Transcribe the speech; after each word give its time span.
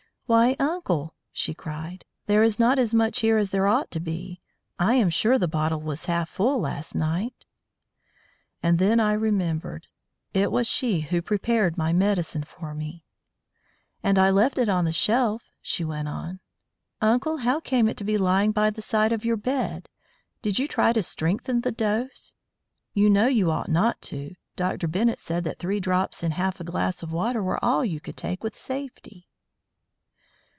"Why, 0.27 0.55
uncle," 0.59 1.13
she 1.33 1.53
cried, 1.53 2.05
"there 2.25 2.41
is 2.41 2.57
not 2.57 2.79
as 2.79 2.93
much 2.93 3.19
here 3.19 3.35
as 3.35 3.49
there 3.49 3.67
ought 3.67 3.91
to 3.91 3.99
be! 3.99 4.39
I 4.79 4.93
am 4.95 5.09
sure 5.09 5.37
the 5.37 5.45
bottle 5.49 5.81
was 5.81 6.05
half 6.05 6.29
full 6.29 6.61
last 6.61 6.95
night." 6.95 7.45
And 8.63 8.79
then 8.79 9.01
I 9.01 9.11
remembered 9.11 9.87
it 10.33 10.49
was 10.49 10.67
she 10.67 11.01
who 11.01 11.21
prepared 11.21 11.77
my 11.77 11.91
medicine 11.91 12.45
for 12.45 12.73
me. 12.73 13.03
"And 14.03 14.17
I 14.17 14.29
left 14.29 14.57
it 14.57 14.69
on 14.69 14.85
the 14.85 14.93
shelf," 14.93 15.49
she 15.61 15.83
went 15.83 16.07
on. 16.07 16.39
"Uncle, 17.01 17.39
how 17.39 17.59
came 17.59 17.89
it 17.89 17.97
to 17.97 18.05
be 18.05 18.17
lying 18.17 18.53
by 18.53 18.69
the 18.69 18.81
side 18.81 19.11
of 19.11 19.25
your 19.25 19.35
bed? 19.35 19.89
Did 20.41 20.57
you 20.57 20.65
try 20.65 20.93
to 20.93 21.03
strengthen 21.03 21.59
the 21.59 21.73
dose? 21.73 22.35
You 22.93 23.09
know 23.09 23.25
you 23.27 23.51
ought 23.51 23.67
not 23.69 24.01
to; 24.03 24.35
Dr. 24.55 24.87
Bennett 24.87 25.19
said 25.19 25.43
that 25.43 25.59
three 25.59 25.81
drops 25.81 26.23
in 26.23 26.31
half 26.31 26.61
a 26.61 26.63
glass 26.63 27.03
of 27.03 27.11
water 27.11 27.43
were 27.43 27.61
all 27.61 27.83
you 27.83 27.99
could 27.99 28.15
take 28.15 28.45
with 28.45 28.57
safety." 28.57 29.27